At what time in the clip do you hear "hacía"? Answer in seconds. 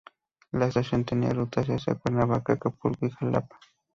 1.69-1.93